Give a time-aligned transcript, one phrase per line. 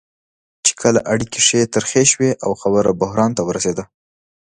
[0.65, 3.83] چې کله اړیکې ښې ترخې شوې او خبره بحران ته ورسېده.